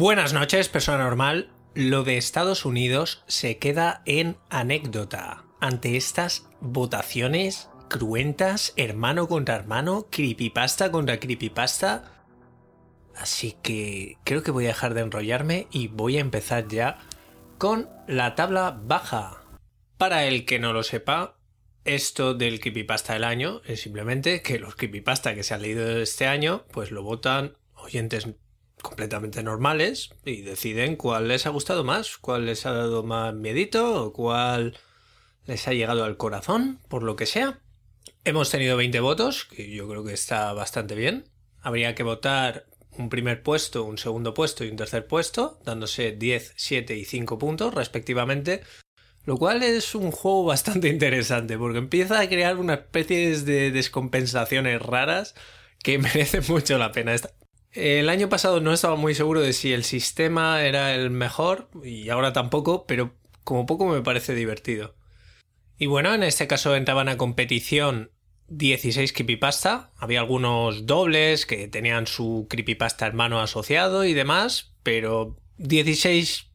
[0.00, 1.50] Buenas noches, persona normal.
[1.74, 10.06] Lo de Estados Unidos se queda en anécdota ante estas votaciones cruentas, hermano contra hermano,
[10.10, 12.24] creepypasta contra creepypasta.
[13.14, 16.96] Así que creo que voy a dejar de enrollarme y voy a empezar ya
[17.58, 19.42] con la tabla baja.
[19.98, 21.36] Para el que no lo sepa,
[21.84, 26.26] esto del creepypasta del año es simplemente que los creepypasta que se han leído este
[26.26, 28.26] año, pues lo votan oyentes
[28.82, 34.04] completamente normales y deciden cuál les ha gustado más, cuál les ha dado más miedito
[34.04, 34.76] o cuál
[35.46, 37.60] les ha llegado al corazón, por lo que sea.
[38.24, 41.24] Hemos tenido 20 votos, que yo creo que está bastante bien.
[41.60, 46.54] Habría que votar un primer puesto, un segundo puesto y un tercer puesto, dándose 10,
[46.56, 48.62] 7 y 5 puntos respectivamente.
[49.24, 54.80] Lo cual es un juego bastante interesante, porque empieza a crear una especie de descompensaciones
[54.80, 55.34] raras
[55.82, 57.14] que merecen mucho la pena.
[57.72, 62.08] El año pasado no estaba muy seguro de si el sistema era el mejor, y
[62.08, 64.96] ahora tampoco, pero como poco me parece divertido.
[65.78, 68.10] Y bueno, en este caso entraban a competición
[68.48, 69.92] 16 creepypasta.
[69.96, 76.50] Había algunos dobles que tenían su creepypasta hermano asociado y demás, pero 16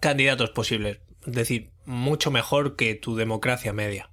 [0.00, 1.00] candidatos posibles.
[1.26, 4.10] Es decir, mucho mejor que tu democracia media.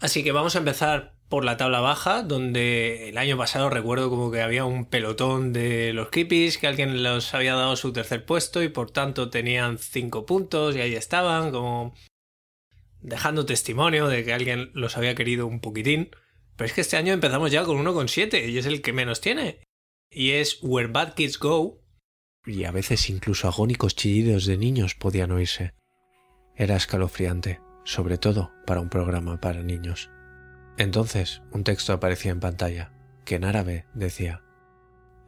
[0.00, 4.30] Así que vamos a empezar por la tabla baja, donde el año pasado recuerdo como
[4.30, 8.62] que había un pelotón de los creepies, que alguien los había dado su tercer puesto
[8.62, 11.94] y por tanto tenían 5 puntos y ahí estaban, como
[13.00, 16.10] dejando testimonio de que alguien los había querido un poquitín.
[16.56, 18.92] Pero es que este año empezamos ya con uno con siete y es el que
[18.92, 19.60] menos tiene.
[20.10, 21.82] Y es Where Bad Kids Go.
[22.46, 25.74] Y a veces incluso agónicos chillidos de niños podían oírse.
[26.54, 30.10] Era escalofriante, sobre todo para un programa para niños.
[30.78, 32.92] Entonces un texto aparecía en pantalla,
[33.24, 34.42] que en árabe decía,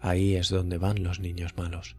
[0.00, 1.97] Ahí es donde van los niños malos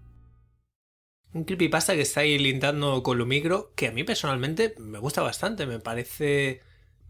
[1.33, 5.21] un creepypasta que está ahí lindando con lo micro, que a mí personalmente me gusta
[5.21, 6.61] bastante, me parece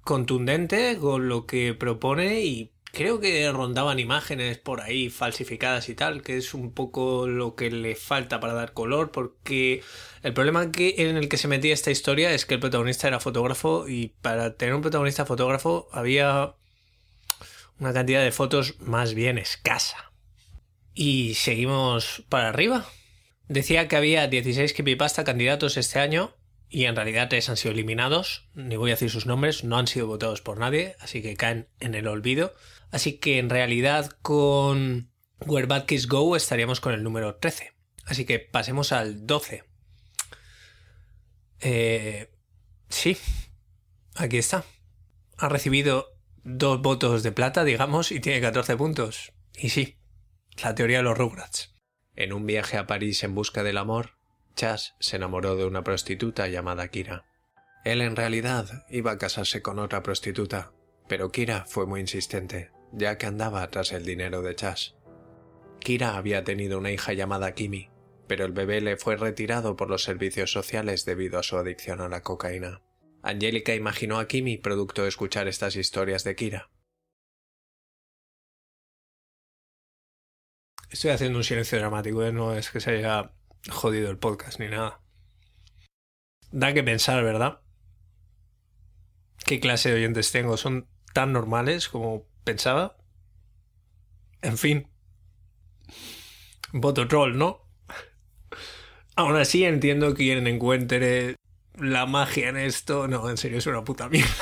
[0.01, 6.21] contundente con lo que propone y creo que rondaban imágenes por ahí falsificadas y tal,
[6.21, 9.83] que es un poco lo que le falta para dar color, porque
[10.23, 13.87] el problema en el que se metía esta historia es que el protagonista era fotógrafo
[13.87, 16.55] y para tener un protagonista fotógrafo había
[17.79, 20.11] una cantidad de fotos más bien escasa.
[20.93, 22.85] Y seguimos para arriba.
[23.47, 26.35] Decía que había 16 creepypasta candidatos este año
[26.69, 29.87] y en realidad tres han sido eliminados, ni voy a decir sus nombres, no han
[29.87, 32.53] sido votados por nadie, así que caen en el olvido.
[32.91, 35.11] Así que en realidad con
[35.45, 37.73] Where Bad Kids Go estaríamos con el número 13.
[38.05, 39.63] Así que pasemos al 12.
[41.61, 42.31] Eh,
[42.89, 43.17] sí,
[44.15, 44.63] aquí está.
[45.37, 46.07] Ha recibido
[46.43, 49.33] dos votos de plata, digamos, y tiene 14 puntos.
[49.55, 49.99] Y sí,
[50.63, 51.75] la teoría de los Rugrats.
[52.15, 54.17] En un viaje a París en busca del amor,
[54.55, 57.25] Chas se enamoró de una prostituta llamada Kira.
[57.85, 60.73] Él en realidad iba a casarse con otra prostituta,
[61.07, 64.95] pero Kira fue muy insistente, ya que andaba tras el dinero de Chas.
[65.79, 67.89] Kira había tenido una hija llamada Kimi,
[68.27, 72.09] pero el bebé le fue retirado por los servicios sociales debido a su adicción a
[72.09, 72.81] la cocaína.
[73.21, 76.69] Angélica imaginó a Kimi producto de escuchar estas historias de Kira.
[80.89, 82.31] Estoy haciendo un silencio dramático, ¿eh?
[82.31, 83.31] no es que se haya
[83.69, 85.01] jodido el podcast ni nada.
[86.51, 87.61] Da que pensar, ¿verdad?
[89.45, 90.57] ¿Qué clase de oyentes tengo?
[90.57, 92.97] ¿Son tan normales como pensaba?
[94.41, 94.87] En fin.
[96.71, 97.67] Voto troll, ¿no?
[99.15, 101.35] Aún así entiendo que quien encuentre
[101.77, 103.07] la magia en esto.
[103.07, 104.33] No, en serio, es una puta mierda.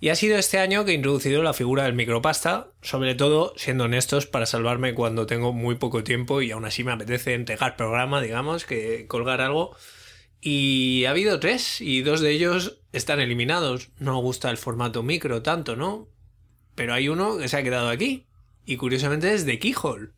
[0.00, 3.84] Y ha sido este año que he introducido la figura del micropasta, sobre todo, siendo
[3.84, 8.20] honestos, para salvarme cuando tengo muy poco tiempo y aún así me apetece entregar programa,
[8.20, 9.76] digamos, que colgar algo.
[10.40, 13.90] Y ha habido tres, y dos de ellos están eliminados.
[13.98, 16.08] No me gusta el formato micro tanto, ¿no?
[16.74, 18.26] Pero hay uno que se ha quedado aquí,
[18.64, 20.12] y curiosamente es de Keyhole.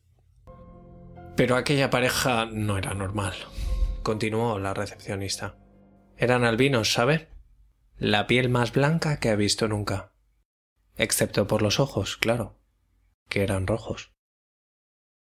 [1.37, 3.35] Pero aquella pareja no era normal,
[4.03, 5.56] continuó la recepcionista.
[6.17, 7.29] Eran albinos, ¿sabe?
[7.99, 10.12] la piel más blanca que ha visto nunca.
[10.97, 12.59] Excepto por los ojos, claro,
[13.29, 14.12] que eran rojos.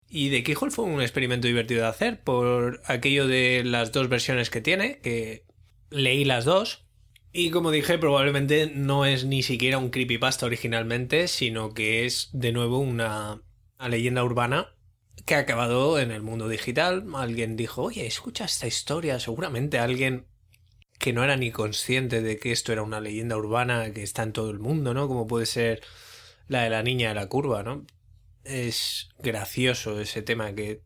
[0.07, 4.49] Y The Keyhole fue un experimento divertido de hacer por aquello de las dos versiones
[4.49, 5.45] que tiene, que
[5.89, 6.84] leí las dos.
[7.37, 12.53] Y como dije, probablemente no es ni siquiera un creepypasta originalmente, sino que es de
[12.53, 13.41] nuevo una,
[13.89, 14.73] leyenda urbana
[15.25, 17.05] que ha acabado en el mundo digital.
[17.13, 20.27] Alguien dijo, oye, escucha esta historia, seguramente alguien
[20.97, 24.31] que no era ni consciente de que esto era una leyenda urbana que está en
[24.31, 25.09] todo el mundo, ¿no?
[25.09, 25.81] Como puede ser
[26.47, 27.85] la de la niña de la curva, ¿no?
[28.45, 30.83] es gracioso ese tema, que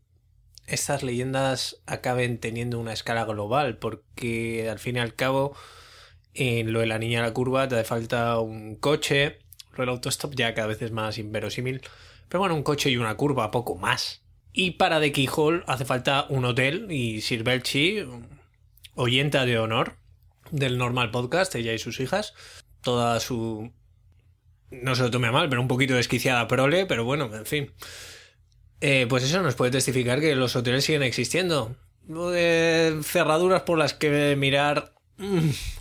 [0.66, 5.56] estas leyendas acaben teniendo una escala global, porque al fin y al cabo,
[6.34, 9.40] en lo de la niña a la curva te hace falta un coche,
[9.74, 11.82] lo del autostop ya cada vez es más inverosímil,
[12.28, 14.22] pero bueno, un coche y una curva, poco más.
[14.54, 17.44] Y para The Keyhole hace falta un hotel y Sir
[18.96, 19.96] oyenta de honor
[20.52, 22.34] del normal podcast, ella y sus hijas,
[22.82, 23.72] toda su...
[24.72, 27.72] No se lo tome mal, pero un poquito desquiciada prole, pero bueno, en fin.
[28.82, 31.76] Eh, pues eso nos puede testificar que los hoteles siguen existiendo.
[32.04, 34.94] De cerraduras por las que mirar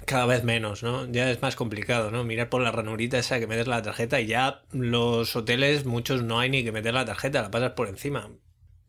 [0.05, 1.11] cada vez menos, ¿no?
[1.11, 2.25] Ya es más complicado, ¿no?
[2.25, 6.39] Mirar por la ranurita esa que metes la tarjeta y ya los hoteles, muchos no
[6.39, 8.31] hay ni que meter la tarjeta, la pasas por encima.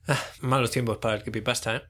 [0.07, 1.81] Ah, malos tiempos para el creepypasta, ¿eh?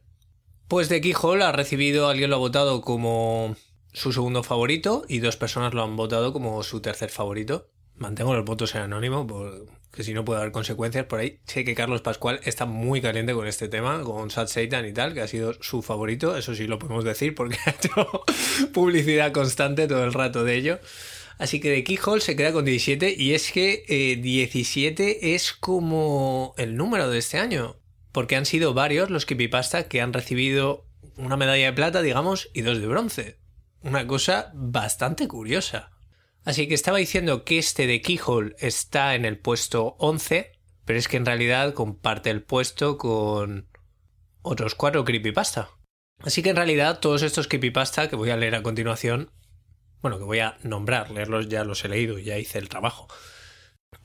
[0.68, 3.56] Pues de Keyhole ha recibido, alguien lo ha votado como
[3.92, 7.72] su segundo favorito y dos personas lo han votado como su tercer favorito.
[7.96, 9.26] Mantengo los votos en anónimo
[10.00, 11.42] porque si no puede haber consecuencias por ahí.
[11.44, 15.14] Sé que Carlos Pascual está muy caliente con este tema, con Sad Satan y tal,
[15.14, 18.24] que ha sido su favorito, eso sí lo podemos decir porque ha hecho
[18.74, 20.80] publicidad constante todo el rato de ello.
[21.38, 23.84] Así que de Keyhole se queda con 17 y es que
[24.22, 27.76] 17 eh, es como el número de este año
[28.14, 30.86] porque han sido varios los creepypasta que han recibido
[31.18, 33.40] una medalla de plata, digamos, y dos de bronce.
[33.84, 35.92] Una cosa bastante curiosa.
[36.44, 40.52] Así que estaba diciendo que este de Keyhole está en el puesto 11,
[40.86, 43.68] pero es que en realidad comparte el puesto con
[44.42, 45.70] otros cuatro creepypasta.
[46.20, 49.32] Así que en realidad todos estos creepypasta que voy a leer a continuación,
[50.02, 53.08] bueno, que voy a nombrar, leerlos ya los he leído, ya hice el trabajo,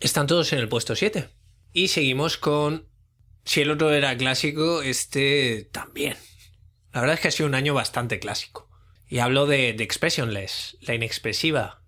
[0.01, 1.29] están todos en el puesto 7.
[1.73, 2.89] Y seguimos con
[3.45, 6.17] si el otro era clásico, este también.
[6.93, 8.71] La verdad es que ha sido un año bastante clásico.
[9.09, 11.84] Y hablo de, Expressionless, la inexpresiva.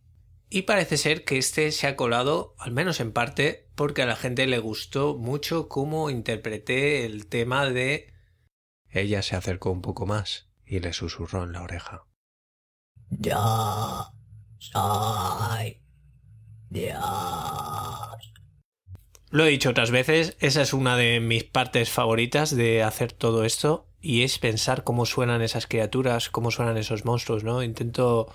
[0.49, 4.17] Y parece ser que este se ha colado, al menos en parte, porque a la
[4.17, 8.15] gente le gustó mucho cómo interpreté el tema de...
[8.89, 12.07] Ella se acercó un poco más y le susurró en la oreja.
[13.11, 14.13] Ya
[14.59, 15.81] soy
[16.71, 16.97] Dios.
[19.31, 23.45] Lo he dicho otras veces, esa es una de mis partes favoritas de hacer todo
[23.45, 27.63] esto y es pensar cómo suenan esas criaturas, cómo suenan esos monstruos, ¿no?
[27.65, 28.33] Intento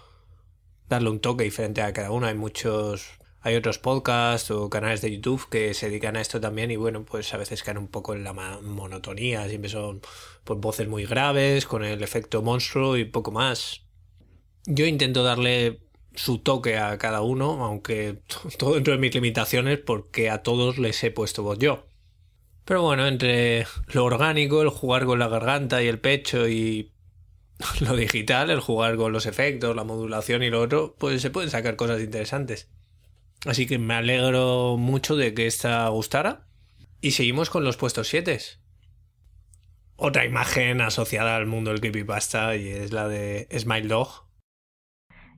[0.91, 2.27] darle un toque diferente a cada uno.
[2.27, 3.07] Hay muchos,
[3.39, 7.03] hay otros podcasts o canales de YouTube que se dedican a esto también y bueno,
[7.05, 10.01] pues a veces caen un poco en la monotonía, siempre son
[10.43, 13.83] pues, voces muy graves, con el efecto monstruo y poco más.
[14.65, 15.79] Yo intento darle
[16.13, 18.21] su toque a cada uno, aunque
[18.59, 21.85] todo dentro de mis limitaciones, porque a todos les he puesto voz yo.
[22.65, 26.90] Pero bueno, entre lo orgánico, el jugar con la garganta y el pecho y
[27.81, 31.49] lo digital, el jugar con los efectos, la modulación y lo otro, pues se pueden
[31.49, 32.69] sacar cosas interesantes.
[33.45, 36.47] Así que me alegro mucho de que esta gustara.
[37.01, 38.37] Y seguimos con los puestos 7.
[39.95, 44.31] Otra imagen asociada al mundo del creepypasta y es la de Smile Dog,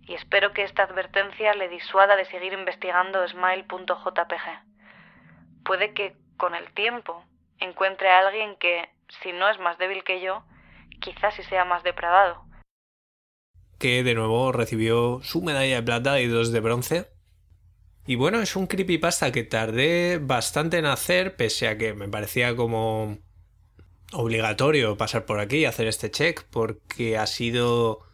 [0.06, 4.64] y espero que esta advertencia le disuada de seguir investigando smile.jpg.
[5.64, 7.24] Puede que, con el tiempo,
[7.60, 8.90] encuentre a alguien que,
[9.22, 10.44] si no es más débil que yo,
[11.04, 12.46] quizás sí sea más depravado.
[13.80, 17.08] Que de nuevo recibió su medalla de plata y dos de bronce.
[18.06, 22.56] Y bueno, es un creepypasta que tardé bastante en hacer, pese a que me parecía
[22.56, 23.18] como
[24.12, 28.06] obligatorio pasar por aquí y hacer este check, porque ha sido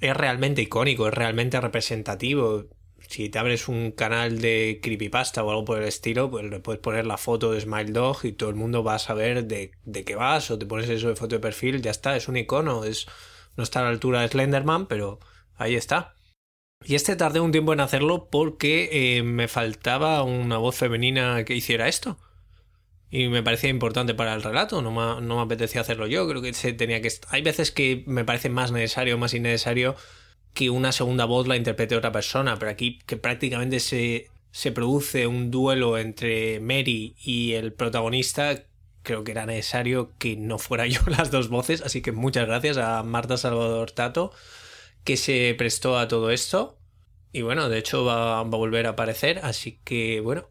[0.00, 2.66] es realmente icónico, es realmente representativo.
[3.06, 6.80] Si te abres un canal de creepypasta o algo por el estilo, pues le puedes
[6.80, 10.04] poner la foto de Smile Dog y todo el mundo va a saber de, de
[10.04, 12.84] qué vas, o te pones eso de foto de perfil, ya está, es un icono,
[12.84, 13.06] es,
[13.56, 15.20] no está a la altura de Slenderman, pero
[15.56, 16.16] ahí está.
[16.84, 21.54] Y este tardé un tiempo en hacerlo porque eh, me faltaba una voz femenina que
[21.54, 22.18] hiciera esto
[23.10, 26.42] y me parecía importante para el relato, no me, no me apetecía hacerlo yo, creo
[26.42, 27.10] que se tenía que...
[27.28, 29.96] Hay veces que me parece más necesario más innecesario
[30.54, 35.26] que una segunda voz la interprete otra persona, pero aquí que prácticamente se, se produce
[35.26, 38.64] un duelo entre Mary y el protagonista,
[39.02, 42.76] creo que era necesario que no fuera yo las dos voces, así que muchas gracias
[42.78, 44.32] a Marta Salvador Tato
[45.04, 46.78] que se prestó a todo esto.
[47.32, 50.48] Y bueno, de hecho va, va a volver a aparecer, así que bueno,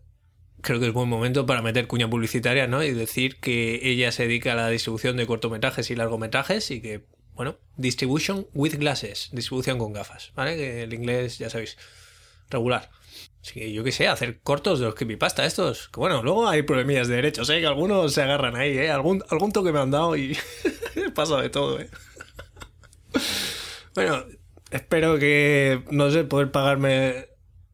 [0.62, 2.84] creo que es buen momento para meter cuña publicitaria, ¿no?
[2.84, 7.06] Y decir que ella se dedica a la distribución de cortometrajes y largometrajes y que,
[7.38, 10.58] bueno, distribution with glasses, distribución con gafas, ¿vale?
[10.58, 11.78] Que el inglés, ya sabéis,
[12.50, 12.90] regular.
[13.44, 15.88] Así que yo qué sé, hacer cortos de los creepypasta estos.
[15.90, 17.60] Que bueno, luego hay problemillas de derechos, ¿eh?
[17.60, 18.90] Que algunos se agarran ahí, ¿eh?
[18.90, 20.36] Algún, algún toque me han dado y
[21.16, 21.90] pasa de todo, ¿eh?
[23.94, 24.26] bueno,
[24.72, 27.28] espero que, no sé, poder pagarme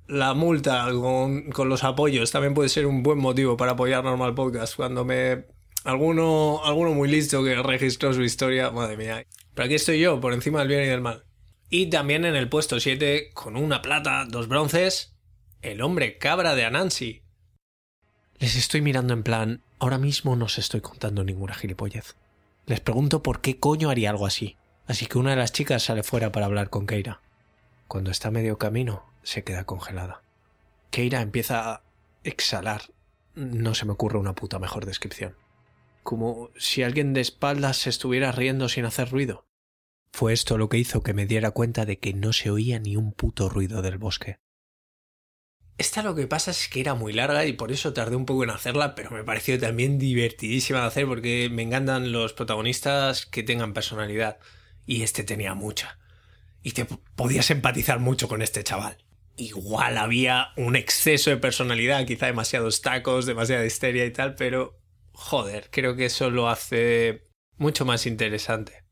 [0.07, 4.35] la multa con, con los apoyos también puede ser un buen motivo para apoyar Normal
[4.35, 4.75] Podcast.
[4.75, 5.45] Cuando me...
[5.85, 9.25] Alguno, alguno muy listo que registró su historia, madre mía.
[9.53, 11.25] Pero aquí estoy yo, por encima del bien y del mal.
[11.69, 15.15] Y también en el puesto 7, con una plata, dos bronces,
[15.61, 17.23] el hombre cabra de Anansi.
[18.37, 22.15] Les estoy mirando en plan, ahora mismo no os estoy contando ninguna gilipollez.
[22.65, 24.57] Les pregunto por qué coño haría algo así.
[24.85, 27.21] Así que una de las chicas sale fuera para hablar con Keira.
[27.87, 30.21] Cuando está a medio camino, se queda congelada.
[30.91, 31.81] Keira empieza a
[32.23, 32.81] exhalar.
[33.35, 35.35] No se me ocurre una puta mejor descripción.
[36.03, 39.47] Como si alguien de espaldas se estuviera riendo sin hacer ruido.
[40.11, 42.95] Fue esto lo que hizo que me diera cuenta de que no se oía ni
[42.95, 44.37] un puto ruido del bosque.
[45.77, 48.43] Esta lo que pasa es que era muy larga y por eso tardé un poco
[48.43, 53.41] en hacerla, pero me pareció también divertidísima de hacer porque me encantan los protagonistas que
[53.41, 54.37] tengan personalidad.
[54.85, 55.97] Y este tenía mucha.
[56.61, 58.97] Y te podías empatizar mucho con este chaval.
[59.35, 64.79] Igual había un exceso de personalidad, quizá demasiados tacos, demasiada histeria y tal, pero
[65.13, 67.23] joder, creo que eso lo hace
[67.57, 68.83] mucho más interesante.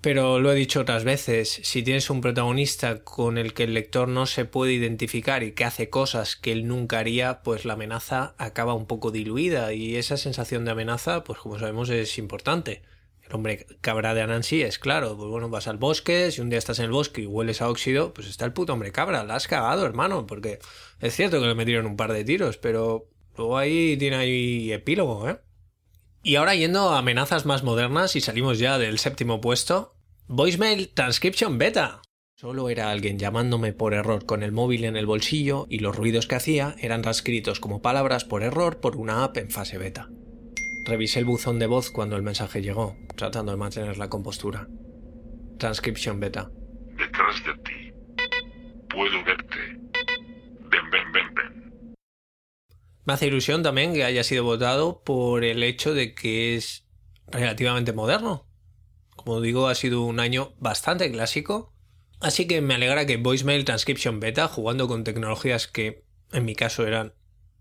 [0.00, 4.08] Pero lo he dicho otras veces, si tienes un protagonista con el que el lector
[4.08, 8.34] no se puede identificar y que hace cosas que él nunca haría, pues la amenaza
[8.38, 12.82] acaba un poco diluida y esa sensación de amenaza, pues como sabemos es importante.
[13.22, 16.58] El hombre cabra de Anansi es claro, pues bueno, vas al bosque, si un día
[16.58, 19.36] estás en el bosque y hueles a óxido, pues está el puto hombre cabra, la
[19.36, 20.58] has cagado, hermano, porque
[21.00, 25.28] es cierto que le metieron un par de tiros, pero luego ahí tiene ahí epílogo,
[25.28, 25.40] ¿eh?
[26.22, 29.94] Y ahora yendo a amenazas más modernas y salimos ya del séptimo puesto,
[30.26, 32.00] Voicemail Transcription Beta.
[32.36, 36.26] Solo era alguien llamándome por error con el móvil en el bolsillo y los ruidos
[36.26, 40.08] que hacía eran transcritos como palabras por error por una app en fase beta.
[40.86, 44.68] Revisé el buzón de voz cuando el mensaje llegó, tratando de mantener la compostura.
[45.58, 46.50] Transcription beta.
[46.96, 47.92] Detrás de ti.
[48.88, 49.53] Puedo verte.
[53.04, 56.86] Me hace ilusión también que haya sido votado por el hecho de que es
[57.26, 58.46] relativamente moderno.
[59.16, 61.74] Como digo, ha sido un año bastante clásico.
[62.20, 66.86] Así que me alegra que Voicemail Transcription Beta, jugando con tecnologías que en mi caso
[66.86, 67.14] eran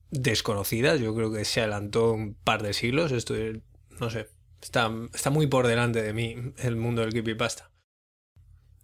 [0.09, 3.11] desconocidas, yo creo que se adelantó un par de siglos.
[3.11, 3.35] Esto,
[3.89, 4.27] no sé,
[4.61, 7.71] está, está muy por delante de mí el mundo del creepypasta.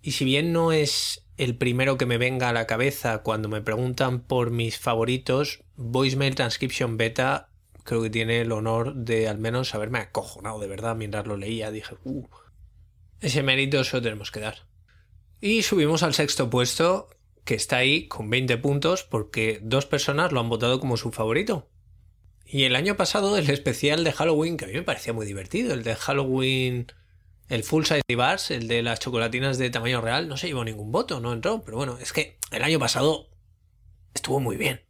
[0.02, 3.62] Y si bien no es el primero que me venga a la cabeza cuando me
[3.62, 7.50] preguntan por mis favoritos, Voicemail Transcription Beta
[7.86, 11.72] creo que tiene el honor de al menos haberme acojonado de verdad mientras lo leía.
[11.72, 12.28] Dije, uh,
[13.22, 14.68] ese mérito se tenemos que dar.
[15.40, 17.08] Y subimos al sexto puesto,
[17.46, 21.70] que está ahí con 20 puntos porque dos personas lo han votado como su favorito.
[22.46, 25.74] Y el año pasado el especial de Halloween, que a mí me parecía muy divertido,
[25.74, 26.88] el de Halloween,
[27.50, 30.92] el Full Size Bars, el de las chocolatinas de tamaño real, no se llevó ningún
[30.92, 33.28] voto, no entró, pero bueno, es que el año pasado
[34.14, 34.82] estuvo muy bien.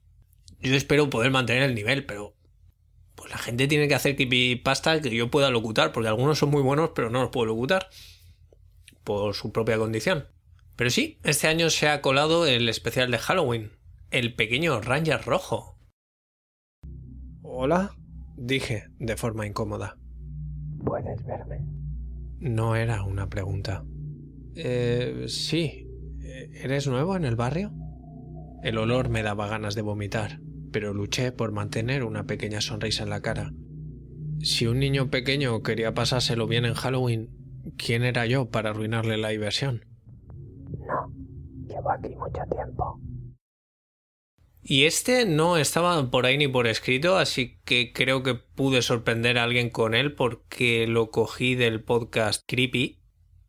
[0.59, 2.35] Yo espero poder mantener el nivel, pero
[3.15, 4.17] pues la gente tiene que hacer
[4.61, 7.89] pasta que yo pueda locutar, porque algunos son muy buenos, pero no los puedo locutar
[9.05, 10.27] por su propia condición.
[10.75, 13.71] Pero sí, este año se ha colado el especial de Halloween,
[14.11, 15.77] el pequeño Ranger rojo.
[17.41, 17.95] Hola,
[18.35, 19.97] dije de forma incómoda.
[20.83, 21.68] ¿Puedes verme?
[22.39, 23.83] No era una pregunta.
[24.55, 25.87] Eh, sí.
[26.53, 27.73] ¿Eres nuevo en el barrio?
[28.63, 30.39] El olor me daba ganas de vomitar,
[30.71, 33.53] pero luché por mantener una pequeña sonrisa en la cara.
[34.41, 37.29] Si un niño pequeño quería pasárselo bien en Halloween,
[37.77, 39.85] ¿quién era yo para arruinarle la diversión?
[40.79, 41.11] No,
[41.67, 42.99] llevo aquí mucho tiempo.
[44.71, 49.39] Y este no estaba por ahí ni por escrito, así que creo que pude sorprender
[49.39, 53.01] a alguien con él porque lo cogí del podcast Creepy,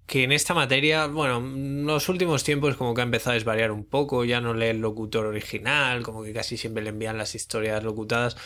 [0.07, 3.71] que en esta materia, bueno, en los últimos tiempos como que ha empezado a desvariar
[3.71, 7.35] un poco, ya no lee el locutor original, como que casi siempre le envían las
[7.35, 8.37] historias locutadas.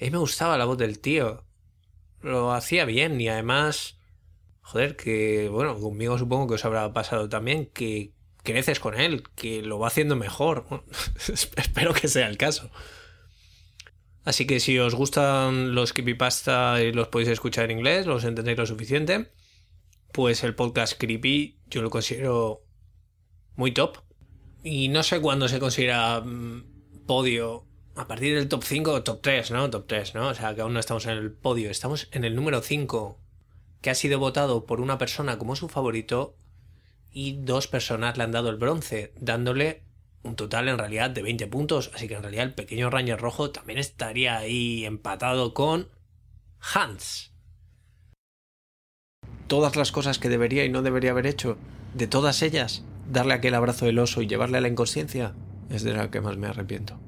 [0.00, 1.44] A mí me gustaba la voz del tío,
[2.22, 3.98] lo hacía bien y además,
[4.62, 9.62] joder, que bueno, conmigo supongo que os habrá pasado también, que creces con él, que
[9.62, 10.66] lo va haciendo mejor.
[11.56, 12.70] Espero que sea el caso.
[14.24, 18.58] Así que si os gustan los creepypasta y los podéis escuchar en inglés, los entendéis
[18.58, 19.32] lo suficiente,
[20.12, 22.64] pues el podcast Creepy yo lo considero
[23.56, 23.98] muy top.
[24.62, 27.66] Y no sé cuándo se considera mm, podio.
[27.96, 29.70] A partir del top 5 o top 3, ¿no?
[29.70, 30.28] Top 3, ¿no?
[30.28, 31.70] O sea, que aún no estamos en el podio.
[31.70, 33.20] Estamos en el número 5,
[33.80, 36.36] que ha sido votado por una persona como su favorito
[37.14, 39.84] y dos personas le han dado el bronce, dándole
[40.24, 41.92] un total en realidad de 20 puntos.
[41.94, 45.88] Así que en realidad el pequeño Ranger rojo también estaría ahí empatado con
[46.74, 47.32] Hans.
[49.46, 51.56] Todas las cosas que debería y no debería haber hecho,
[51.94, 55.34] de todas ellas, darle aquel abrazo del oso y llevarle a la inconsciencia,
[55.70, 56.98] es de la que más me arrepiento.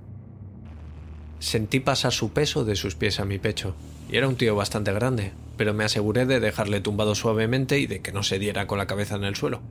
[1.40, 3.74] Sentí pasar su peso de sus pies a mi pecho,
[4.08, 8.02] y era un tío bastante grande, pero me aseguré de dejarle tumbado suavemente y de
[8.02, 9.62] que no se diera con la cabeza en el suelo.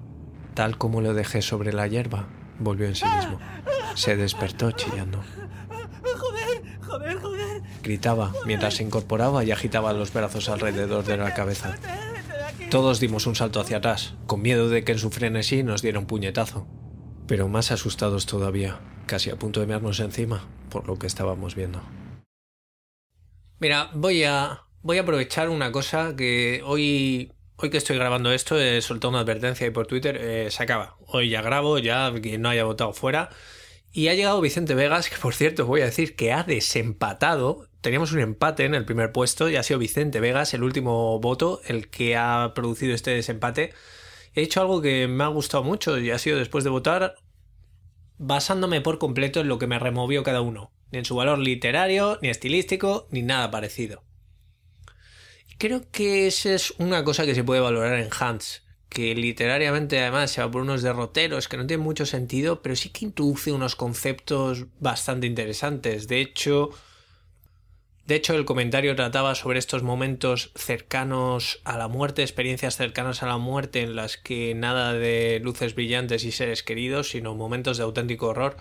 [0.55, 2.27] Tal como lo dejé sobre la hierba,
[2.59, 3.39] volvió en sí mismo.
[3.93, 5.21] Se despertó chillando.
[6.17, 6.79] ¡Joder!
[6.81, 7.61] ¡Joder, joder!
[7.83, 11.75] Gritaba mientras se incorporaba y agitaba los brazos alrededor de la cabeza.
[12.71, 15.99] Todos dimos un salto hacia atrás, con miedo de que en su frenesí nos diera
[15.99, 16.65] un puñetazo.
[17.27, 21.81] Pero más asustados todavía, casi a punto de mearnos encima por lo que estábamos viendo.
[23.59, 28.59] Mira, voy a, voy a aprovechar una cosa que hoy, hoy que estoy grabando esto,
[28.59, 30.97] he soltado una advertencia ahí por Twitter, eh, se acaba.
[31.07, 33.29] Hoy ya grabo, ya quien no haya votado fuera.
[33.91, 37.69] Y ha llegado Vicente Vegas, que por cierto voy a decir que ha desempatado.
[37.81, 41.61] Teníamos un empate en el primer puesto y ha sido Vicente Vegas el último voto
[41.65, 43.73] el que ha producido este desempate.
[44.33, 47.15] He hecho algo que me ha gustado mucho y ha sido después de votar
[48.17, 52.19] basándome por completo en lo que me removió cada uno, ni en su valor literario,
[52.21, 54.03] ni estilístico, ni nada parecido.
[55.57, 60.31] Creo que esa es una cosa que se puede valorar en Hans, que literariamente además
[60.31, 63.75] se va por unos derroteros que no tienen mucho sentido, pero sí que introduce unos
[63.75, 66.07] conceptos bastante interesantes.
[66.07, 66.71] De hecho,
[68.05, 73.25] de hecho, el comentario trataba sobre estos momentos cercanos a la muerte, experiencias cercanas a
[73.25, 77.83] la muerte en las que nada de luces brillantes y seres queridos, sino momentos de
[77.83, 78.57] auténtico horror.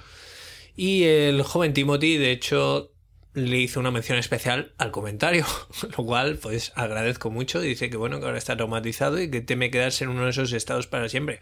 [0.77, 2.94] Y el joven Timothy, de hecho,
[3.35, 5.45] le hizo una mención especial al comentario,
[5.97, 7.61] lo cual pues agradezco mucho.
[7.61, 10.53] Dice que bueno, que ahora está traumatizado y que teme quedarse en uno de esos
[10.53, 11.41] estados para siempre.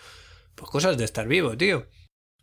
[0.54, 1.86] Pues cosas de estar vivo, tío.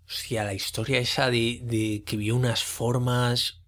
[0.07, 3.61] Hostia, la historia esa de, de que vio unas formas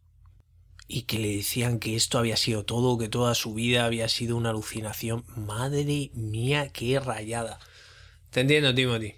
[0.88, 4.38] y que le decían que esto había sido todo, que toda su vida había sido
[4.38, 5.24] una alucinación.
[5.36, 7.60] Madre mía, qué rayada.
[8.30, 9.15] Te entiendo, Timothy.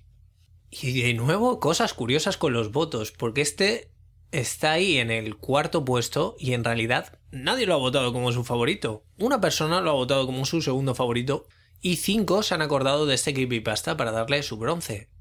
[0.70, 3.93] Y de nuevo, cosas curiosas con los votos, porque este
[4.34, 8.44] está ahí en el cuarto puesto y en realidad nadie lo ha votado como su
[8.44, 9.06] favorito.
[9.20, 11.48] Una persona lo ha votado como su segundo favorito
[11.80, 15.12] y cinco se han acordado de este creepypasta para darle su bronce.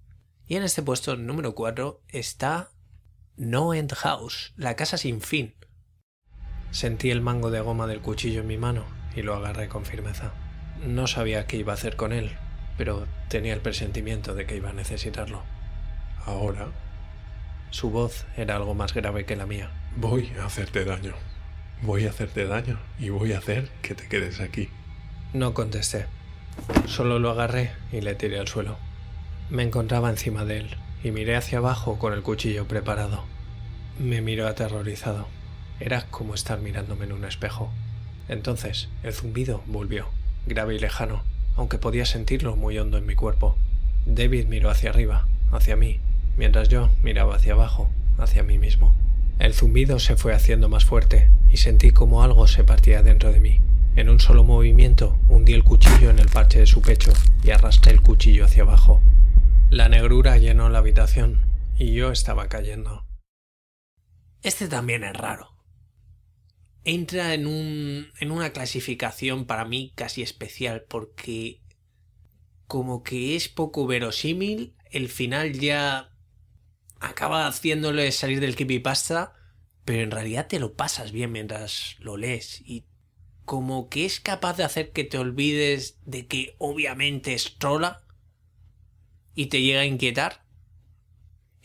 [0.46, 2.70] Y en este puesto número 4 está
[3.37, 5.55] No End House, la casa sin fin.
[6.70, 10.33] Sentí el mango de goma del cuchillo en mi mano y lo agarré con firmeza.
[10.87, 12.33] No sabía qué iba a hacer con él,
[12.79, 15.42] pero tenía el presentimiento de que iba a necesitarlo.
[16.25, 16.72] Ahora
[17.72, 19.70] Su voz era algo más grave que la mía.
[19.96, 21.14] voy a hacerte daño.
[21.80, 24.68] Voy a hacerte daño y voy a hacer que te quedes aquí.
[25.32, 26.04] No contesté.
[26.87, 28.76] Solo lo agarré y le tiré al suelo.
[29.48, 33.24] Me encontraba encima de él y miré hacia abajo con el cuchillo preparado.
[33.98, 35.26] Me miró aterrorizado.
[35.80, 37.72] Era como estar mirándome en un espejo.
[38.28, 40.08] Entonces el zumbido volvió,
[40.46, 41.22] grave y lejano,
[41.56, 43.56] aunque podía sentirlo muy hondo en mi cuerpo.
[44.04, 46.00] David miró hacia arriba, hacia mí,
[46.36, 48.94] mientras yo miraba hacia abajo, hacia mí mismo.
[49.38, 53.40] El zumbido se fue haciendo más fuerte y sentí como algo se partía dentro de
[53.40, 53.60] mí.
[53.96, 57.92] En un solo movimiento hundí el cuchillo en el parche de su pecho y arrastré
[57.92, 59.02] el cuchillo hacia abajo.
[59.68, 61.42] La negrura llenó la habitación
[61.76, 63.04] y yo estaba cayendo.
[64.42, 65.50] Este también es raro.
[66.84, 71.60] Entra en, un, en una clasificación para mí casi especial porque
[72.66, 76.12] como que es poco verosímil, el final ya
[77.02, 79.34] acaba haciéndole salir del creepypasta,
[79.84, 82.86] pero en realidad te lo pasas bien mientras lo lees y
[83.44, 88.06] como que es capaz de hacer que te olvides de que obviamente es trola
[89.34, 90.44] y te llega a inquietar.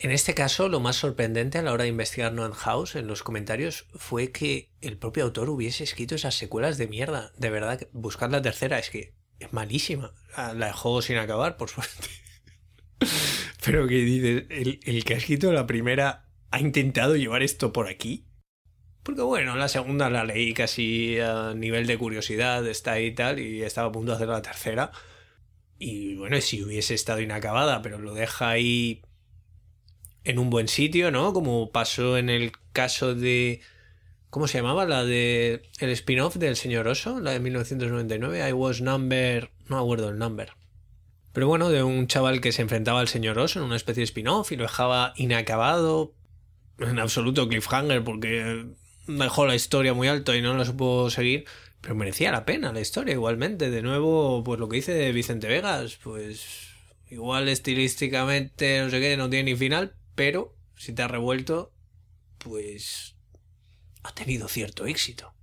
[0.00, 3.22] En este caso, lo más sorprendente a la hora de investigar No House en los
[3.22, 7.32] comentarios fue que el propio autor hubiese escrito esas secuelas de mierda.
[7.36, 10.14] De verdad, buscar la tercera es que es malísima.
[10.36, 12.08] La dejó sin acabar, por suerte.
[13.64, 17.88] Pero que dices, el, el que ha escrito la primera ha intentado llevar esto por
[17.88, 18.24] aquí.
[19.02, 23.38] Porque bueno, la segunda la leí casi a nivel de curiosidad, está ahí y tal,
[23.38, 24.90] y estaba a punto de hacer la tercera.
[25.78, 29.02] Y bueno, si hubiese estado inacabada, pero lo deja ahí
[30.24, 31.32] en un buen sitio, ¿no?
[31.32, 33.60] Como pasó en el caso de...
[34.28, 34.84] ¿Cómo se llamaba?
[34.84, 35.62] La de...
[35.78, 38.46] El spin-off del señor Oso, la de 1999.
[38.46, 39.50] I was number...
[39.68, 40.57] No acuerdo el number.
[41.38, 44.06] Pero bueno, de un chaval que se enfrentaba al señor Oso en una especie de
[44.06, 46.12] spin-off y lo dejaba inacabado.
[46.80, 48.66] En absoluto cliffhanger porque
[49.06, 51.44] dejó la historia muy alto y no la supo seguir.
[51.80, 53.70] Pero merecía la pena la historia igualmente.
[53.70, 56.70] De nuevo, pues lo que dice Vicente Vegas, pues
[57.08, 61.72] igual estilísticamente, no sé qué, no tiene ni final, pero si te ha revuelto,
[62.38, 63.14] pues
[64.02, 65.34] ha tenido cierto éxito.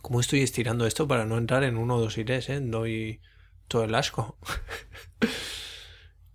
[0.00, 2.60] Como estoy estirando esto para no entrar en uno, dos y tres, ¿eh?
[2.62, 3.20] Doy
[3.72, 4.38] todo el asco.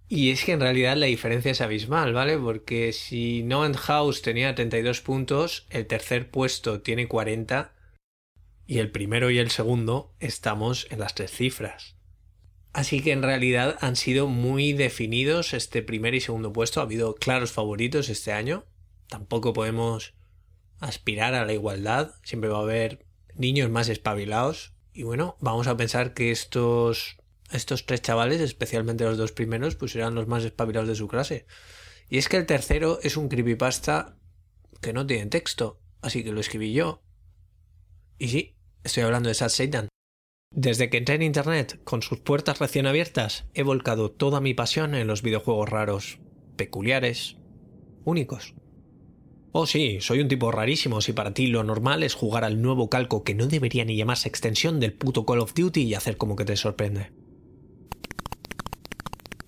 [0.10, 2.38] Y es que en realidad la diferencia es abismal, ¿vale?
[2.38, 7.74] Porque si No House tenía 32 puntos, el tercer puesto tiene 40
[8.66, 11.98] y el primero y el segundo estamos en las tres cifras.
[12.72, 16.80] Así que en realidad han sido muy definidos este primer y segundo puesto.
[16.80, 18.66] Ha habido claros favoritos este año.
[19.10, 20.14] Tampoco podemos
[20.80, 22.12] aspirar a la igualdad.
[22.24, 24.74] Siempre va a haber niños más espabilados.
[24.94, 27.18] Y bueno, vamos a pensar que estos
[27.52, 31.46] estos tres chavales, especialmente los dos primeros, pues eran los más espabilados de su clase.
[32.10, 34.18] Y es que el tercero es un creepypasta
[34.82, 37.04] que no tiene texto, así que lo escribí yo.
[38.18, 39.90] Y sí, estoy hablando de Sad Satan.
[40.56, 44.96] Desde que entré en Internet, con sus puertas recién abiertas, he volcado toda mi pasión
[44.96, 46.20] en los videojuegos raros,
[46.56, 47.38] peculiares,
[48.06, 48.56] únicos.
[49.52, 52.90] Oh sí, soy un tipo rarísimo si para ti lo normal es jugar al nuevo
[52.90, 56.36] calco que no debería ni llamarse extensión del puto Call of Duty y hacer como
[56.36, 57.12] que te sorprende.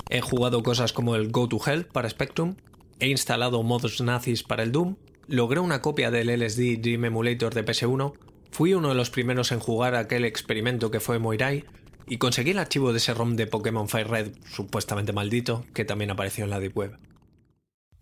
[0.09, 2.55] He jugado cosas como el Go to Hell para Spectrum,
[2.99, 4.95] he instalado modos nazis para el Doom,
[5.27, 8.13] logré una copia del LSD Dream Emulator de PS1,
[8.51, 11.63] fui uno de los primeros en jugar aquel experimento que fue Moirai,
[12.07, 16.09] y conseguí el archivo de ese ROM de Pokémon Fire Red supuestamente maldito, que también
[16.09, 16.97] apareció en la Deep Web.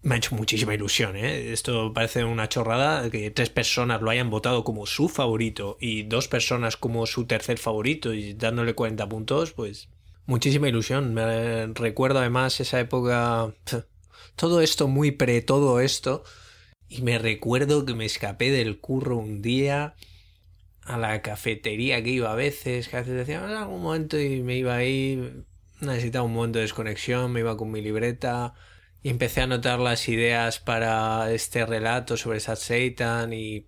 [0.02, 1.52] Me ha hecho muchísima ilusión, ¿eh?
[1.52, 6.30] Esto parece una chorrada que tres personas lo hayan votado como su favorito y dos
[6.30, 9.90] personas como su tercer favorito y dándole 40 puntos, pues
[10.28, 11.14] muchísima ilusión.
[11.16, 13.54] Me recuerdo además esa época,
[14.36, 16.24] todo esto muy pre todo esto,
[16.88, 19.96] y me recuerdo que me escapé del curro un día
[20.84, 24.42] a la cafetería que iba a veces, que a veces decía, en algún momento y
[24.42, 25.44] me iba ahí,
[25.82, 28.54] necesitaba un momento de desconexión, me iba con mi libreta
[29.04, 33.68] y empecé a anotar las ideas para este relato sobre Sad Satan y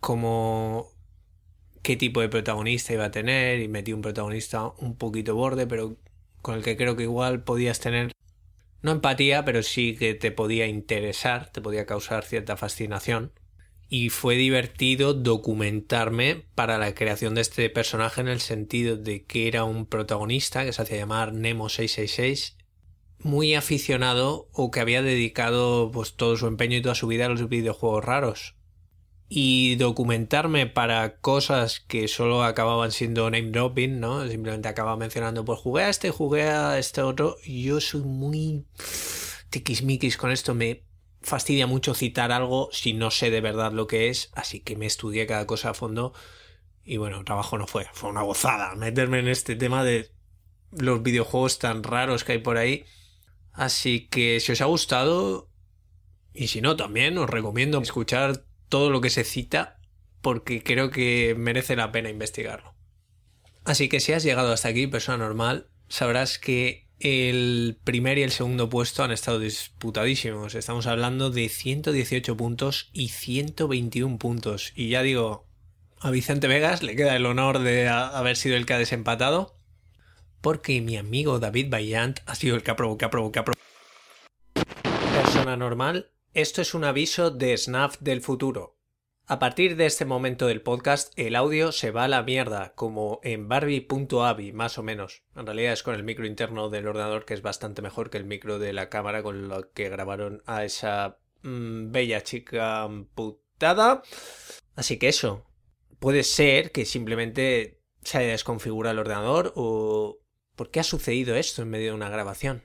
[0.00, 0.93] cómo
[1.84, 5.96] qué tipo de protagonista iba a tener y metí un protagonista un poquito borde, pero
[6.40, 8.10] con el que creo que igual podías tener
[8.82, 13.32] no empatía, pero sí que te podía interesar, te podía causar cierta fascinación.
[13.88, 19.46] Y fue divertido documentarme para la creación de este personaje en el sentido de que
[19.46, 22.56] era un protagonista que se hacía llamar Nemo 666,
[23.20, 27.30] muy aficionado o que había dedicado pues todo su empeño y toda su vida a
[27.30, 28.54] los videojuegos raros
[29.36, 34.28] y documentarme para cosas que solo acababan siendo name dropping, ¿no?
[34.28, 37.36] Simplemente acababa mencionando, pues jugué a este, jugué a este otro.
[37.44, 38.64] Yo soy muy
[39.50, 40.84] tiquismiquis con esto, me
[41.20, 44.86] fastidia mucho citar algo si no sé de verdad lo que es, así que me
[44.86, 46.12] estudié cada cosa a fondo.
[46.84, 50.12] Y bueno, trabajo no fue, fue una gozada meterme en este tema de
[50.70, 52.84] los videojuegos tan raros que hay por ahí.
[53.52, 55.48] Así que si os ha gustado,
[56.32, 58.44] y si no también, os recomiendo escuchar
[58.74, 59.78] todo lo que se cita
[60.20, 62.74] porque creo que merece la pena investigarlo.
[63.64, 68.32] Así que si has llegado hasta aquí, persona normal, sabrás que el primer y el
[68.32, 70.56] segundo puesto han estado disputadísimos.
[70.56, 74.72] Estamos hablando de 118 puntos y 121 puntos.
[74.74, 75.46] Y ya digo,
[76.00, 79.56] a Vicente Vegas le queda el honor de haber sido el que ha desempatado.
[80.40, 83.44] Porque mi amigo David Bayant ha sido el que ha provocado, que ha
[85.22, 88.76] Persona normal, esto es un aviso de Snaf del futuro.
[89.26, 93.20] A partir de este momento del podcast, el audio se va a la mierda, como
[93.22, 95.22] en Barbie.avi, más o menos.
[95.36, 98.24] En realidad es con el micro interno del ordenador, que es bastante mejor que el
[98.24, 104.02] micro de la cámara con lo que grabaron a esa mm, bella chica amputada.
[104.74, 105.46] Así que eso.
[106.00, 110.18] Puede ser que simplemente se haya desconfigurado el ordenador o...
[110.56, 112.62] ¿Por qué ha sucedido esto en medio de una grabación?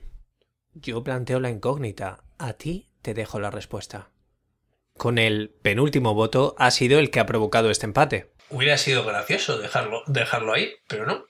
[0.74, 2.24] Yo planteo la incógnita.
[2.38, 4.10] ¿A ti te dejo la respuesta.
[4.96, 8.30] Con el penúltimo voto ha sido el que ha provocado este empate.
[8.50, 11.26] Hubiera sido gracioso dejarlo, dejarlo ahí, pero no.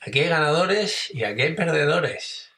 [0.00, 2.50] Aquí hay ganadores y aquí hay perdedores.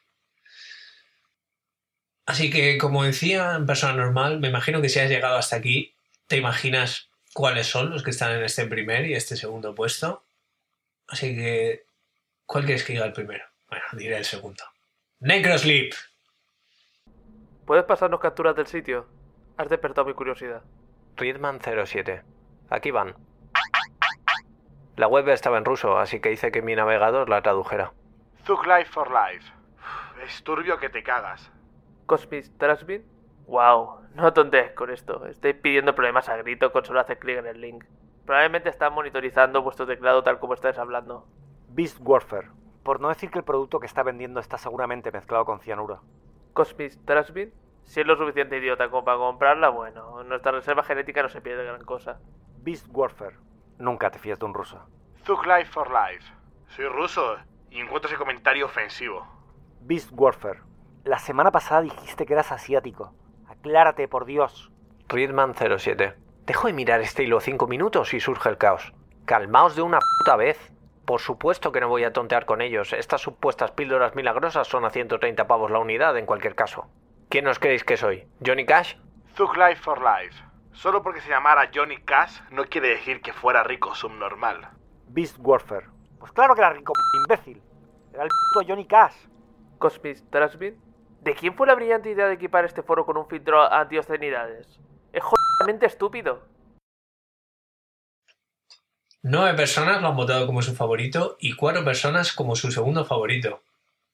[2.25, 5.93] Así que, como decía en persona normal, me imagino que si has llegado hasta aquí,
[6.27, 10.23] te imaginas cuáles son los que están en este primer y este segundo puesto.
[11.07, 11.83] Así que,
[12.45, 13.43] ¿cuál quieres que diga el primero?
[13.69, 14.63] Bueno, diré el segundo.
[15.19, 15.93] Necrosleep.
[17.71, 19.05] ¿Puedes pasarnos capturas del sitio?
[19.55, 20.61] Has despertado mi curiosidad.
[21.15, 22.21] Riedman07.
[22.69, 23.15] Aquí van.
[24.97, 27.93] La web estaba en ruso, así que hice que mi navegador la tradujera.
[28.43, 29.53] Zug Life for Life.
[30.21, 31.49] Es turbio que te cagas.
[32.07, 33.05] Cosmic Trashbin.
[33.47, 35.25] Wow, no tontes con esto.
[35.27, 37.85] Estoy pidiendo problemas a grito con solo hacer clic en el link.
[38.25, 41.25] Probablemente están monitorizando vuestro teclado tal como estáis hablando.
[41.69, 42.49] Beast Warfare.
[42.83, 46.01] Por no decir que el producto que está vendiendo está seguramente mezclado con cianuro.
[46.51, 47.60] Cosmic Trashbin.
[47.83, 51.65] Si es lo suficiente idiota como para comprarla, bueno, nuestra reserva genética no se pierde
[51.65, 52.19] gran cosa.
[52.59, 53.37] Beast Warfare.
[53.79, 54.79] Nunca te fías de un ruso.
[55.25, 56.31] Zug Life for Life.
[56.67, 57.37] Soy ruso
[57.69, 59.27] y encuentro ese comentario ofensivo.
[59.81, 60.61] Beast Warfare.
[61.03, 63.13] La semana pasada dijiste que eras asiático.
[63.47, 64.71] Aclárate, por Dios.
[65.09, 66.15] Readman 07.
[66.45, 68.93] Dejo de mirar este hilo cinco minutos y surge el caos.
[69.25, 70.71] Calmaos de una puta vez.
[71.05, 72.93] Por supuesto que no voy a tontear con ellos.
[72.93, 76.87] Estas supuestas píldoras milagrosas son a 130 pavos la unidad en cualquier caso.
[77.31, 78.27] ¿Quién os creéis que soy?
[78.45, 78.95] ¿Johnny Cash?
[79.37, 80.35] Thug Life for Life.
[80.73, 84.67] Solo porque se llamara Johnny Cash no quiere decir que fuera rico subnormal.
[85.07, 85.85] Beast Warfare.
[86.19, 86.91] Pues claro que era rico,
[87.23, 87.61] imbécil.
[88.11, 89.15] Era el puto Johnny Cash.
[89.79, 90.77] Cosmis Trashbin.
[91.21, 94.67] ¿De quién fue la brillante idea de equipar este foro con un filtro anti-obscenidades?
[95.13, 96.41] Es jodidamente estúpido.
[99.23, 103.61] Nueve personas lo han votado como su favorito y cuatro personas como su segundo favorito.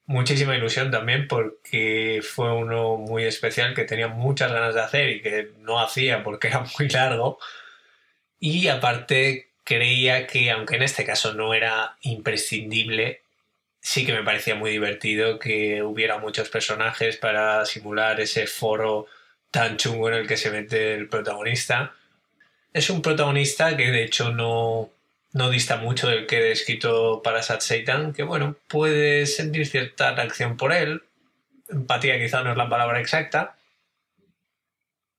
[0.07, 5.21] Muchísima ilusión también porque fue uno muy especial que tenía muchas ganas de hacer y
[5.21, 7.39] que no hacía porque era muy largo.
[8.39, 13.21] Y aparte creía que, aunque en este caso no era imprescindible,
[13.81, 19.07] sí que me parecía muy divertido que hubiera muchos personajes para simular ese foro
[19.51, 21.93] tan chungo en el que se mete el protagonista.
[22.71, 24.89] Es un protagonista que de hecho no,
[25.37, 30.13] no dista mucho del que he descrito para Sat Satan, que bueno, puede sentir cierta
[30.13, 31.03] reacción por él.
[31.69, 33.57] Empatía quizá no es la palabra exacta.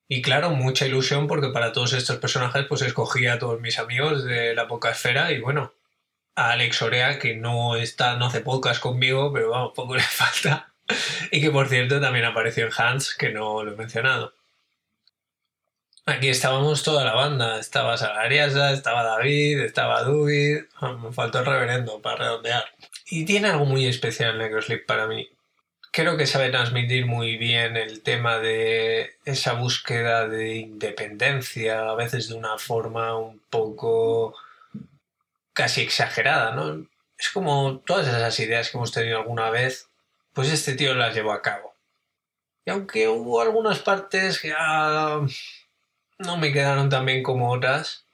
[0.09, 4.25] Y claro, mucha ilusión porque para todos estos personajes pues escogí a todos mis amigos
[4.25, 5.75] de la poca esfera y bueno,
[6.35, 10.73] a Alex Orea que no está, no hace podcast conmigo, pero vamos, poco le falta.
[11.31, 14.35] Y que por cierto también apareció en Hans, que no lo he mencionado.
[16.09, 17.61] Aquí estábamos toda la banda.
[17.61, 20.63] Estaba Salariasa, estaba David, estaba Duvid.
[20.81, 22.65] Ah, Me faltó el reverendo para redondear.
[23.11, 25.29] Y tiene algo muy especial Necrosleep para mí.
[25.93, 32.31] Creo que sabe transmitir muy bien el tema de esa búsqueda de independencia, a veces
[32.31, 34.35] de una forma un poco
[35.53, 36.87] casi exagerada, ¿no?
[37.19, 39.91] Es como todas esas ideas que hemos tenido alguna vez,
[40.33, 41.75] pues este tío las llevó a cabo.
[42.65, 45.21] Y aunque hubo algunas partes que ah,
[46.19, 48.05] no me quedaron tan bien como otras,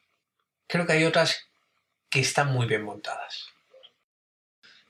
[0.67, 1.47] creo que hay otras
[2.11, 3.47] que están muy bien montadas.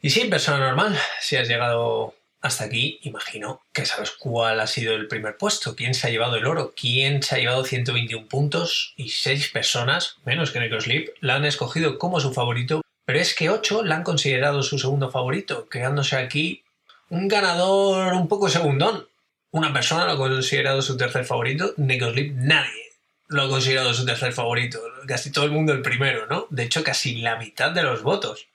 [0.02, 4.94] Y sí, persona normal, si has llegado hasta aquí, imagino que sabes cuál ha sido
[4.94, 8.92] el primer puesto, quién se ha llevado el oro, quién se ha llevado 121 puntos
[8.96, 13.48] y 6 personas, menos que Necrosleep, la han escogido como su favorito, pero es que
[13.48, 16.62] 8 la han considerado su segundo favorito, creándose aquí
[17.08, 19.08] un ganador un poco segundón.
[19.50, 22.84] Una persona lo ha considerado su tercer favorito, Necrosleep nadie
[23.28, 24.80] lo ha considerado su tercer favorito.
[25.06, 26.46] Casi todo el mundo el primero, ¿no?
[26.50, 28.48] De hecho, casi la mitad de los votos.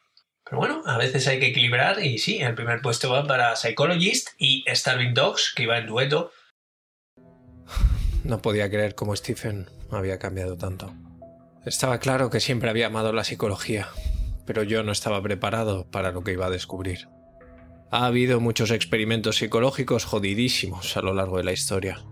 [0.44, 4.30] Pero bueno, a veces hay que equilibrar y sí, el primer puesto va para Psychologist
[4.40, 6.32] y Starving Dogs, que iba en dueto.
[8.24, 10.94] No podía creer cómo Stephen había cambiado tanto.
[11.66, 13.90] Estaba claro que siempre había amado la psicología,
[14.46, 17.08] pero yo no estaba preparado para lo que iba a descubrir.
[17.92, 22.04] Ha habido muchos experimentos psicológicos jodidísimos a lo largo de la historia.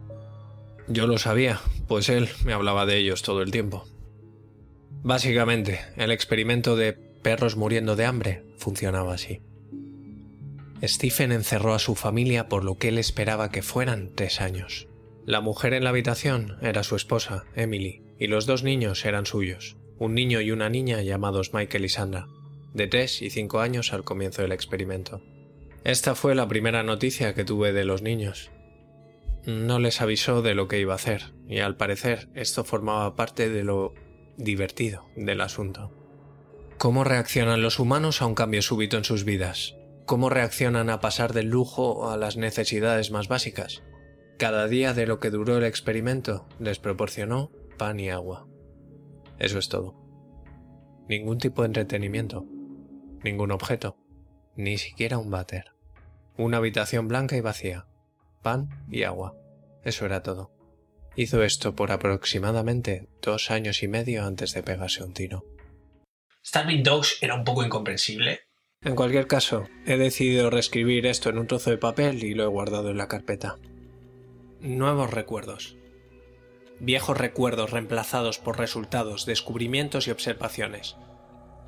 [0.88, 3.86] Yo lo sabía, pues él me hablaba de ellos todo el tiempo.
[5.04, 9.42] Básicamente, el experimento de perros muriendo de hambre funcionaba así.
[10.84, 14.88] Stephen encerró a su familia por lo que él esperaba que fueran tres años.
[15.26, 19.76] La mujer en la habitación era su esposa, Emily, y los dos niños eran suyos,
[19.98, 22.28] un niño y una niña llamados Michael y Sandra,
[22.74, 25.22] de tres y cinco años al comienzo del experimento.
[25.84, 28.52] Esta fue la primera noticia que tuve de los niños.
[29.48, 33.48] No les avisó de lo que iba a hacer, y al parecer esto formaba parte
[33.48, 33.94] de lo
[34.36, 35.94] divertido del asunto.
[36.78, 39.78] ¿Cómo reaccionan los humanos a un cambio súbito en sus vidas?
[40.06, 43.84] ¿Cómo reaccionan a pasar del lujo a las necesidades más básicas?
[44.38, 48.50] Cada día de lo que duró el experimento les proporcionó pan y agua.
[49.40, 49.96] Eso es todo.
[51.08, 52.46] Ningún tipo de entretenimiento,
[53.24, 53.96] ningún objeto,
[54.58, 55.72] ni siquiera un váter.
[56.38, 57.88] Una habitación blanca y vacía,
[58.48, 59.36] pan y agua.
[59.84, 60.54] Eso era todo.
[61.18, 65.44] Hizo esto por aproximadamente dos años y medio antes de pegarse un tiro.
[66.46, 68.40] Starving Dogs era un poco incomprensible.
[68.82, 72.48] En cualquier caso, he decidido reescribir esto en un trozo de papel y lo he
[72.48, 73.58] guardado en la carpeta.
[74.62, 75.76] Nuevos recuerdos.
[76.80, 80.96] Viejos recuerdos reemplazados por resultados, descubrimientos y observaciones.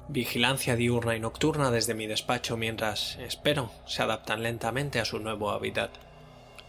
[0.07, 5.51] Vigilancia diurna y nocturna desde mi despacho mientras, espero, se adaptan lentamente a su nuevo
[5.51, 6.08] hábitat.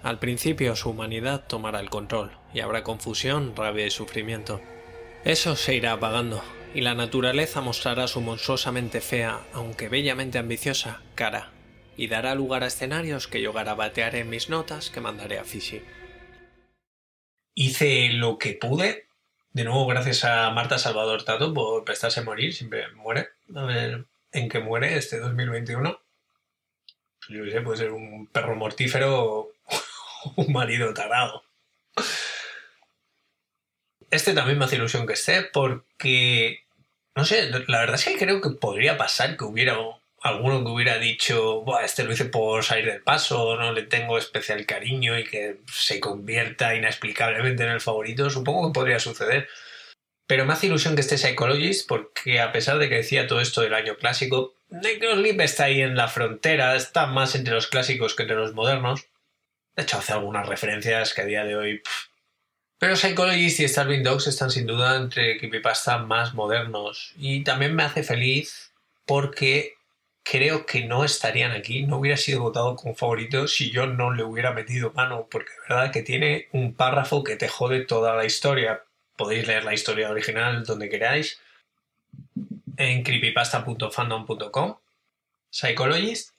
[0.02, 4.60] Al principio su humanidad tomará el control y habrá confusión, rabia y sufrimiento.
[5.24, 6.42] Eso se irá apagando
[6.74, 11.50] y la naturaleza mostrará su monstruosamente fea, aunque bellamente ambiciosa, cara,
[11.96, 15.82] y dará lugar a escenarios que yo garabatearé en mis notas que mandaré a Fishy.
[17.54, 19.06] Hice lo que pude.
[19.52, 22.54] De nuevo, gracias a Marta Salvador Tato por prestarse a morir.
[22.54, 23.28] Siempre muere.
[23.54, 26.00] A ver en qué muere este 2021.
[27.28, 29.50] yo qué sé, puede ser un perro mortífero
[30.36, 31.44] un marido tarado.
[34.10, 36.64] Este también me hace ilusión que esté porque,
[37.14, 39.76] no sé, la verdad es que creo que podría pasar que hubiera
[40.22, 44.18] alguno que hubiera dicho, Buah, este lo hice por salir del paso, no le tengo
[44.18, 49.48] especial cariño y que se convierta inexplicablemente en el favorito, supongo que podría suceder.
[50.26, 53.62] Pero me hace ilusión que esté Psychologist porque a pesar de que decía todo esto
[53.62, 58.22] del año clásico, Necrosleep está ahí en la frontera, está más entre los clásicos que
[58.22, 59.06] entre los modernos.
[59.80, 61.82] De hecho, hace algunas referencias que a día de hoy...
[62.78, 67.14] Pero Psychologist y Starving Dogs están sin duda entre creepypasta más modernos.
[67.16, 68.74] Y también me hace feliz
[69.06, 69.76] porque
[70.22, 74.22] creo que no estarían aquí, no hubiera sido votado como favorito si yo no le
[74.22, 78.26] hubiera metido mano, porque es verdad que tiene un párrafo que te jode toda la
[78.26, 78.84] historia.
[79.16, 81.40] Podéis leer la historia original donde queráis
[82.76, 84.76] en creepypasta.fandom.com,
[85.48, 86.34] Psychologist,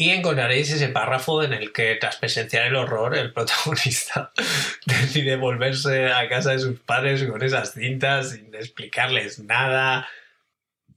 [0.00, 4.32] y encontraréis ese párrafo en el que, tras presenciar el horror, el protagonista
[4.86, 10.08] decide volverse a casa de sus padres con esas cintas sin explicarles nada.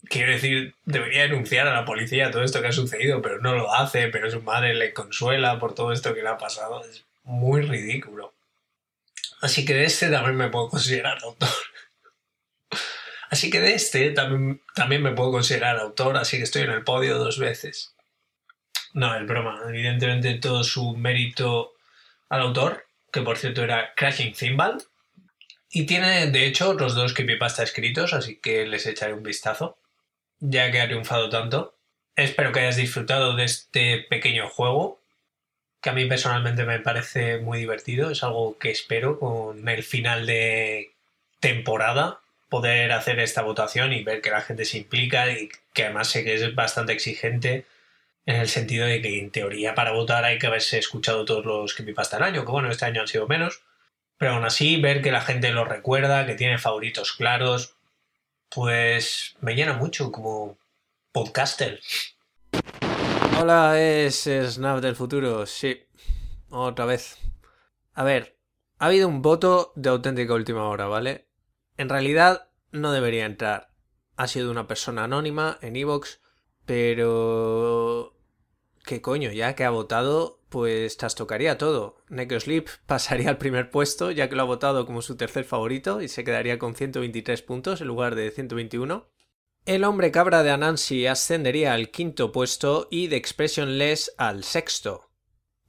[0.06, 3.74] Quiero decir, debería denunciar a la policía todo esto que ha sucedido, pero no lo
[3.74, 6.82] hace, pero su madre le consuela por todo esto que le ha pasado.
[6.90, 8.34] Es muy ridículo.
[9.42, 11.50] Así que de este también me puedo considerar autor.
[13.30, 16.84] Así que de este también, también me puedo considerar autor, así que estoy en el
[16.84, 17.93] podio dos veces.
[18.94, 19.60] No, es broma.
[19.68, 21.74] Evidentemente todo su mérito
[22.30, 24.78] al autor, que por cierto era Crashing Cymbal.
[25.70, 29.78] Y tiene, de hecho, otros dos creepypasta escritos, así que les echaré un vistazo,
[30.40, 31.76] ya que ha triunfado tanto.
[32.16, 35.02] Espero que hayas disfrutado de este pequeño juego,
[35.82, 38.12] que a mí personalmente me parece muy divertido.
[38.12, 40.92] Es algo que espero con el final de
[41.40, 46.10] temporada poder hacer esta votación y ver que la gente se implica y que además
[46.10, 47.66] sé que es bastante exigente
[48.26, 51.74] en el sentido de que en teoría para votar hay que haberse escuchado todos los
[51.74, 53.64] creepypasta del año, que bueno, este año han sido menos,
[54.18, 57.76] pero aún así ver que la gente lo recuerda, que tiene favoritos claros,
[58.50, 60.58] pues me llena mucho como
[61.12, 61.82] podcaster.
[63.40, 65.84] Hola, es Snap del futuro, sí,
[66.50, 67.18] otra vez.
[67.94, 68.38] A ver,
[68.80, 71.28] ha habido un voto de auténtica última hora, ¿vale?
[71.78, 73.70] En realidad no debería entrar.
[74.16, 76.22] Ha sido una persona anónima en Evox,
[76.66, 78.13] pero...
[78.84, 79.32] ¿Qué coño?
[79.32, 81.98] Ya que ha votado, pues trastocaría todo.
[82.10, 86.08] Necrosleep pasaría al primer puesto, ya que lo ha votado como su tercer favorito y
[86.08, 89.10] se quedaría con 123 puntos en lugar de 121.
[89.66, 95.14] El hombre cabra de Anansi ascendería al quinto puesto y de Expressionless al sexto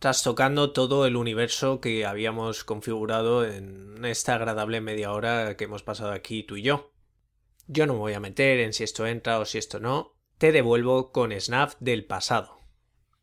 [0.04, 6.12] trastocando todo el universo que habíamos configurado en esta agradable media hora que hemos pasado
[6.12, 6.92] aquí tú y yo.
[7.68, 10.52] Yo no me voy a meter en si esto entra o si esto no, te
[10.52, 12.53] devuelvo con Snap del pasado.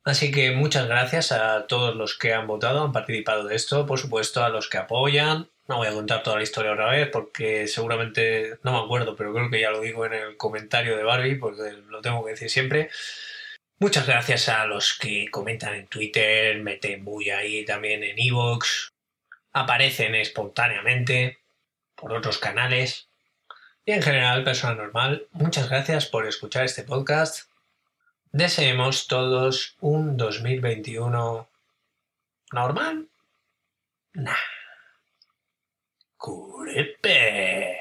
[0.03, 3.99] Así que muchas gracias a todos los que han votado, han participado de esto, por
[3.99, 5.47] supuesto a los que apoyan.
[5.67, 9.31] No voy a contar toda la historia otra vez porque seguramente no me acuerdo, pero
[9.33, 12.49] creo que ya lo digo en el comentario de Barbie porque lo tengo que decir
[12.49, 12.89] siempre.
[13.77, 18.91] Muchas gracias a los que comentan en Twitter, meten bulla ahí también en Evox,
[19.53, 21.39] aparecen espontáneamente
[21.95, 23.07] por otros canales.
[23.85, 27.50] Y en general, persona normal, muchas gracias por escuchar este podcast.
[28.33, 31.49] Deseemos todos un 2021
[32.53, 33.09] normal.
[34.13, 34.35] Nah.
[36.17, 37.80] Curepe.